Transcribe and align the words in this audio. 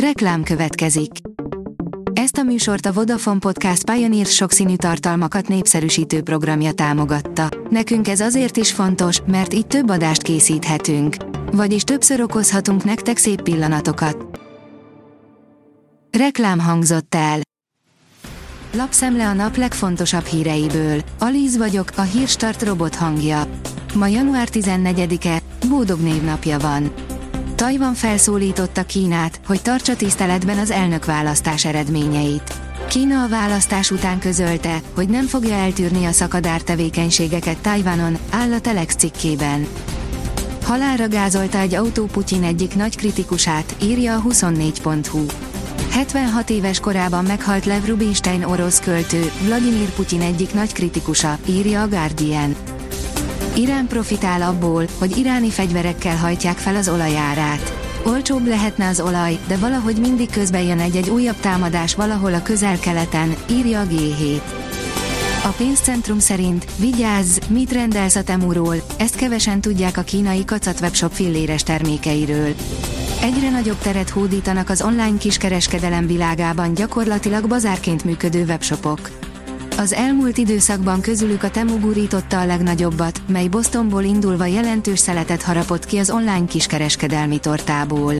Reklám 0.00 0.42
következik. 0.42 1.10
Ezt 2.12 2.36
a 2.36 2.42
műsort 2.42 2.86
a 2.86 2.92
Vodafone 2.92 3.38
Podcast 3.38 3.90
Pioneer 3.90 4.26
sokszínű 4.26 4.76
tartalmakat 4.76 5.48
népszerűsítő 5.48 6.22
programja 6.22 6.72
támogatta. 6.72 7.48
Nekünk 7.70 8.08
ez 8.08 8.20
azért 8.20 8.56
is 8.56 8.72
fontos, 8.72 9.20
mert 9.26 9.54
így 9.54 9.66
több 9.66 9.90
adást 9.90 10.22
készíthetünk. 10.22 11.16
Vagyis 11.52 11.82
többször 11.82 12.20
okozhatunk 12.20 12.84
nektek 12.84 13.16
szép 13.16 13.42
pillanatokat. 13.42 14.40
Reklám 16.18 16.58
hangzott 16.58 17.14
el. 17.14 17.40
Lapszemle 18.72 19.28
a 19.28 19.32
nap 19.32 19.56
legfontosabb 19.56 20.24
híreiből. 20.24 21.00
Alíz 21.18 21.56
vagyok, 21.56 21.90
a 21.96 22.02
hírstart 22.02 22.62
robot 22.62 22.94
hangja. 22.94 23.42
Ma 23.94 24.06
január 24.06 24.48
14-e, 24.52 25.42
Bódog 25.68 26.00
névnapja 26.00 26.58
van. 26.58 27.05
Tajvan 27.56 27.94
felszólította 27.94 28.82
Kínát, 28.82 29.40
hogy 29.46 29.62
tartsa 29.62 29.96
tiszteletben 29.96 30.58
az 30.58 30.70
elnökválasztás 30.70 31.64
eredményeit. 31.64 32.54
Kína 32.88 33.22
a 33.22 33.28
választás 33.28 33.90
után 33.90 34.18
közölte, 34.18 34.80
hogy 34.94 35.08
nem 35.08 35.26
fogja 35.26 35.54
eltűrni 35.54 36.04
a 36.04 36.12
szakadár 36.12 36.60
tevékenységeket 36.60 37.58
Tajvanon, 37.58 38.16
áll 38.30 38.52
a 38.52 38.60
Telex 38.60 38.94
cikkében. 38.94 39.66
Halálra 40.64 41.08
gázolta 41.08 41.58
egy 41.58 41.74
autó 41.74 42.04
Putyin 42.04 42.42
egyik 42.42 42.74
nagy 42.74 42.96
kritikusát, 42.96 43.76
írja 43.82 44.16
a 44.16 44.22
24.hu. 44.22 45.24
76 45.90 46.50
éves 46.50 46.80
korában 46.80 47.24
meghalt 47.24 47.64
Lev 47.64 47.84
Rubinstein 47.84 48.44
orosz 48.44 48.80
költő, 48.80 49.30
Vladimir 49.44 49.90
Putyin 49.90 50.20
egyik 50.20 50.54
nagy 50.54 50.72
kritikusa, 50.72 51.38
írja 51.46 51.82
a 51.82 51.88
Guardian. 51.88 52.75
Irán 53.56 53.86
profitál 53.86 54.42
abból, 54.42 54.86
hogy 54.98 55.16
iráni 55.16 55.50
fegyverekkel 55.50 56.16
hajtják 56.16 56.56
fel 56.56 56.76
az 56.76 56.88
olajárát. 56.88 57.72
Olcsóbb 58.04 58.46
lehetne 58.46 58.88
az 58.88 59.00
olaj, 59.00 59.38
de 59.46 59.56
valahogy 59.56 59.96
mindig 59.96 60.30
közben 60.30 60.62
jön 60.62 60.80
egy-egy 60.80 61.08
újabb 61.08 61.40
támadás 61.40 61.94
valahol 61.94 62.34
a 62.34 62.42
közel-keleten, 62.42 63.34
írja 63.50 63.80
a 63.80 63.86
G7. 63.86 64.40
A 65.44 65.48
pénzcentrum 65.48 66.18
szerint, 66.18 66.66
vigyázz, 66.78 67.38
mit 67.48 67.72
rendelsz 67.72 68.16
a 68.16 68.22
Temuról, 68.22 68.76
ezt 68.96 69.16
kevesen 69.16 69.60
tudják 69.60 69.96
a 69.96 70.02
kínai 70.02 70.44
kacat 70.44 70.80
webshop 70.80 71.12
filléres 71.12 71.62
termékeiről. 71.62 72.54
Egyre 73.22 73.50
nagyobb 73.50 73.78
teret 73.78 74.10
hódítanak 74.10 74.68
az 74.68 74.82
online 74.82 75.18
kiskereskedelem 75.18 76.06
világában 76.06 76.74
gyakorlatilag 76.74 77.48
bazárként 77.48 78.04
működő 78.04 78.44
webshopok. 78.44 79.25
Az 79.78 79.92
elmúlt 79.92 80.38
időszakban 80.38 81.00
közülük 81.00 81.42
a 81.42 81.50
Temu 81.50 81.78
gurította 81.80 82.40
a 82.40 82.46
legnagyobbat, 82.46 83.20
mely 83.28 83.48
Bostonból 83.48 84.02
indulva 84.02 84.46
jelentős 84.46 84.98
szeletet 84.98 85.42
harapott 85.42 85.84
ki 85.84 85.98
az 85.98 86.10
online 86.10 86.46
kiskereskedelmi 86.46 87.38
tortából. 87.38 88.14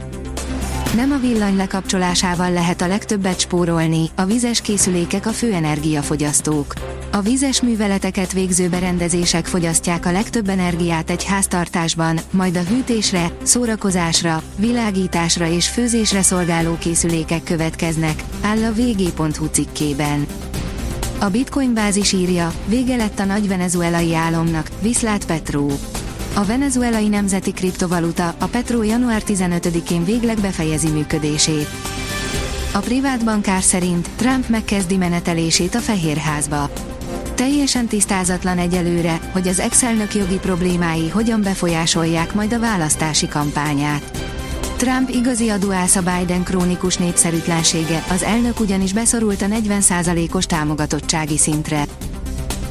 Nem 0.94 1.12
a 1.12 1.18
villany 1.18 1.56
lekapcsolásával 1.56 2.52
lehet 2.52 2.80
a 2.80 2.86
legtöbbet 2.86 3.40
spórolni, 3.40 4.10
a 4.14 4.24
vizes 4.24 4.60
készülékek 4.60 5.26
a 5.26 5.30
fő 5.30 5.52
energiafogyasztók. 5.52 6.74
A 7.12 7.20
vizes 7.20 7.62
műveleteket 7.62 8.32
végző 8.32 8.68
berendezések 8.68 9.46
fogyasztják 9.46 10.06
a 10.06 10.12
legtöbb 10.12 10.48
energiát 10.48 11.10
egy 11.10 11.24
háztartásban, 11.24 12.18
majd 12.30 12.56
a 12.56 12.62
hűtésre, 12.62 13.30
szórakozásra, 13.42 14.42
világításra 14.56 15.46
és 15.46 15.68
főzésre 15.68 16.22
szolgáló 16.22 16.76
készülékek 16.78 17.42
következnek, 17.42 18.22
áll 18.42 18.64
a 18.64 18.72
vg.hu 18.72 19.46
cikkében. 19.46 20.26
A 21.18 21.28
Bitcoin 21.28 21.74
bázis 21.74 22.12
írja, 22.12 22.52
vége 22.66 22.96
lett 22.96 23.18
a 23.18 23.24
nagy 23.24 23.48
venezuelai 23.48 24.14
álomnak, 24.14 24.70
viszlát 24.82 25.26
Petró. 25.26 25.70
A 26.34 26.44
venezuelai 26.44 27.08
nemzeti 27.08 27.52
kriptovaluta, 27.52 28.34
a 28.38 28.46
Petro 28.46 28.82
január 28.82 29.22
15-én 29.26 30.04
végleg 30.04 30.40
befejezi 30.40 30.88
működését. 30.88 31.68
A 32.72 32.78
privát 32.78 33.24
bankár 33.24 33.62
szerint 33.62 34.08
Trump 34.16 34.48
megkezdi 34.48 34.96
menetelését 34.96 35.74
a 35.74 35.78
Fehérházba. 35.78 36.70
Teljesen 37.34 37.86
tisztázatlan 37.86 38.58
egyelőre, 38.58 39.20
hogy 39.32 39.48
az 39.48 39.58
ex 39.58 39.84
jogi 40.14 40.38
problémái 40.40 41.08
hogyan 41.08 41.42
befolyásolják 41.42 42.34
majd 42.34 42.52
a 42.52 42.58
választási 42.58 43.28
kampányát. 43.28 44.35
Trump 44.76 45.08
igazi 45.08 45.48
adóász 45.48 45.96
a 45.96 46.02
Biden 46.02 46.42
krónikus 46.42 46.96
népszerűtlensége, 46.96 48.04
az 48.10 48.22
elnök 48.22 48.60
ugyanis 48.60 48.92
beszorult 48.92 49.42
a 49.42 49.46
40%-os 49.46 50.46
támogatottsági 50.46 51.38
szintre. 51.38 51.84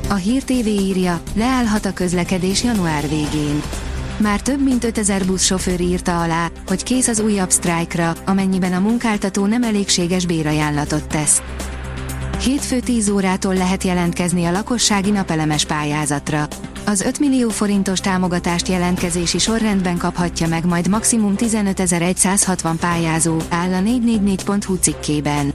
A 0.10 0.14
Hír 0.14 0.44
TV 0.44 0.68
írja, 0.68 1.22
leállhat 1.34 1.86
a 1.86 1.94
közlekedés 1.94 2.64
január 2.64 3.10
végén. 3.10 3.62
Már 4.18 4.42
több 4.42 4.64
mint 4.64 4.84
5000 4.84 5.26
buszsofőr 5.26 5.82
írta 5.82 6.22
alá, 6.22 6.50
hogy 6.68 6.84
kész 6.84 7.08
az 7.08 7.20
újabb 7.20 7.50
sztrájkra, 7.50 8.14
amennyiben 8.26 8.74
a 8.74 8.80
munkáltató 8.80 9.46
nem 9.46 9.64
elégséges 9.64 10.26
bérajánlatot 10.26 11.08
tesz. 11.08 11.42
Hétfő 12.40 12.80
10 12.80 13.10
órától 13.10 13.54
lehet 13.54 13.84
jelentkezni 13.84 14.46
a 14.46 14.52
lakossági 14.52 15.12
napelemes 15.12 15.66
pályázatra. 15.66 16.48
Az 16.86 17.02
5 17.02 17.20
millió 17.20 17.50
forintos 17.50 18.00
támogatást 18.00 18.68
jelentkezési 18.68 19.38
sorrendben 19.38 19.98
kaphatja 19.98 20.48
meg 20.48 20.66
majd 20.66 20.88
maximum 20.88 21.36
15.160 21.38 22.74
pályázó, 22.80 23.38
áll 23.50 23.74
a 23.74 23.80
444.hu 23.80 24.76
cikkében. 24.76 25.54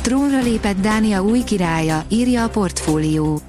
Trónra 0.00 0.40
lépett 0.40 0.80
Dánia 0.80 1.22
új 1.22 1.42
királya, 1.44 2.04
írja 2.08 2.44
a 2.44 2.48
portfólió. 2.48 3.40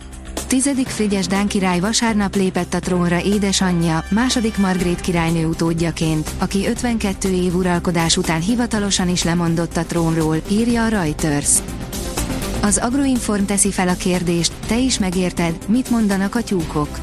Tizedik 0.48 0.88
Frigyes 0.88 1.28
Dán 1.28 1.48
király 1.48 1.80
vasárnap 1.80 2.36
lépett 2.36 2.74
a 2.74 2.80
trónra 2.80 3.24
édesanyja, 3.24 4.04
második 4.10 4.58
Margrét 4.58 5.02
királynő 5.02 5.46
utódjaként, 5.46 6.30
aki 6.38 6.68
52 6.68 7.30
év 7.30 7.56
uralkodás 7.56 8.18
után 8.18 8.42
hivatalosan 8.42 9.10
is 9.10 9.24
lemondott 9.24 9.78
a 9.78 9.86
trónról, 9.86 10.38
írja 10.50 10.84
a 10.84 10.88
Reuters. 10.88 11.50
Az 12.66 12.78
Agroinform 12.78 13.46
teszi 13.46 13.72
fel 13.72 13.88
a 13.88 13.96
kérdést, 13.96 14.54
te 14.68 14.80
is 14.80 15.00
megérted, 15.00 15.56
mit 15.68 15.90
mondanak 15.90 16.36
a 16.36 16.44
tyúkok. 16.44 17.00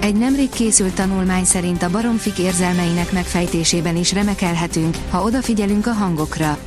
Egy 0.00 0.14
nemrég 0.14 0.48
készült 0.48 0.94
tanulmány 0.94 1.44
szerint 1.44 1.82
a 1.82 1.90
baromfik 1.90 2.38
érzelmeinek 2.38 3.12
megfejtésében 3.12 3.96
is 3.96 4.12
remekelhetünk, 4.12 4.96
ha 5.10 5.22
odafigyelünk 5.22 5.86
a 5.86 5.92
hangokra. 5.92 6.58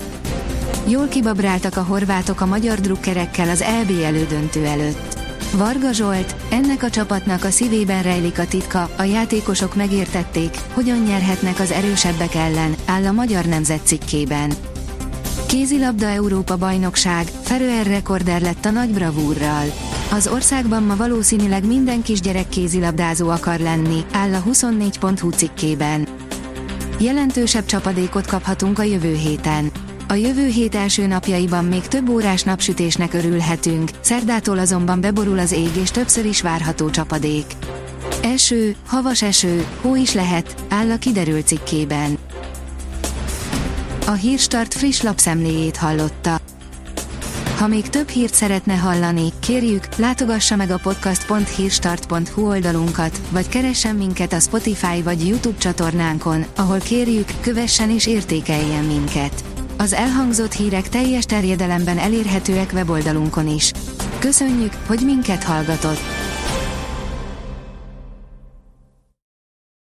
Jól 0.87 1.07
kibabráltak 1.07 1.77
a 1.77 1.83
horvátok 1.83 2.41
a 2.41 2.45
magyar 2.45 2.79
drukkerekkel 2.79 3.49
az 3.49 3.61
EB 3.61 3.91
elődöntő 4.03 4.65
előtt. 4.65 5.17
Varga 5.55 5.91
Zsolt, 5.91 6.35
ennek 6.51 6.83
a 6.83 6.89
csapatnak 6.89 7.43
a 7.43 7.49
szívében 7.49 8.03
rejlik 8.03 8.39
a 8.39 8.47
titka, 8.47 8.89
a 8.97 9.03
játékosok 9.03 9.75
megértették, 9.75 10.57
hogyan 10.73 11.03
nyerhetnek 11.03 11.59
az 11.59 11.71
erősebbek 11.71 12.35
ellen, 12.35 12.75
áll 12.85 13.05
a 13.05 13.11
magyar 13.11 13.45
nemzet 13.45 13.85
cikkében. 13.85 14.51
Kézilabda 15.51 16.05
Európa 16.05 16.57
bajnokság, 16.57 17.25
Feröer 17.41 17.85
rekorder 17.85 18.41
lett 18.41 18.65
a 18.65 18.69
nagy 18.69 18.89
bravúrral. 18.89 19.65
Az 20.11 20.27
országban 20.27 20.83
ma 20.83 20.95
valószínűleg 20.95 21.65
minden 21.65 22.01
kisgyerek 22.01 22.49
kézilabdázó 22.49 23.29
akar 23.29 23.59
lenni, 23.59 24.05
áll 24.11 24.33
a 24.33 24.43
24.hu 24.43 25.29
cikkében. 25.29 26.07
Jelentősebb 26.99 27.65
csapadékot 27.65 28.25
kaphatunk 28.25 28.79
a 28.79 28.83
jövő 28.83 29.13
héten. 29.15 29.71
A 30.07 30.13
jövő 30.13 30.45
hét 30.47 30.75
első 30.75 31.07
napjaiban 31.07 31.65
még 31.65 31.87
több 31.87 32.09
órás 32.09 32.43
napsütésnek 32.43 33.13
örülhetünk, 33.13 33.89
szerdától 34.01 34.57
azonban 34.59 35.01
beborul 35.01 35.39
az 35.39 35.51
ég 35.51 35.75
és 35.81 35.91
többször 35.91 36.25
is 36.25 36.41
várható 36.41 36.89
csapadék. 36.89 37.45
Eső, 38.21 38.75
havas 38.87 39.21
eső, 39.21 39.65
hó 39.81 39.95
is 39.95 40.13
lehet, 40.13 40.55
áll 40.69 40.91
a 40.91 40.97
kiderült 40.97 41.47
cikkében. 41.47 42.17
A 44.05 44.11
Hírstart 44.11 44.73
friss 44.73 45.01
lapszemléjét 45.01 45.77
hallotta. 45.77 46.39
Ha 47.57 47.67
még 47.67 47.89
több 47.89 48.07
hírt 48.07 48.33
szeretne 48.33 48.73
hallani, 48.73 49.29
kérjük, 49.39 49.95
látogassa 49.95 50.55
meg 50.55 50.69
a 50.69 50.79
podcast.hírstart.hu 50.83 52.47
oldalunkat, 52.47 53.21
vagy 53.29 53.49
keressen 53.49 53.95
minket 53.95 54.33
a 54.33 54.39
Spotify 54.39 55.01
vagy 55.03 55.27
YouTube 55.27 55.57
csatornánkon, 55.57 56.45
ahol 56.55 56.79
kérjük, 56.79 57.27
kövessen 57.41 57.89
és 57.89 58.07
értékeljen 58.07 58.83
minket. 58.83 59.43
Az 59.77 59.93
elhangzott 59.93 60.53
hírek 60.53 60.89
teljes 60.89 61.25
terjedelemben 61.25 61.97
elérhetőek 61.97 62.71
weboldalunkon 62.73 63.47
is. 63.47 63.71
Köszönjük, 64.19 64.73
hogy 64.87 64.99
minket 65.05 65.43
hallgatott! 65.43 66.20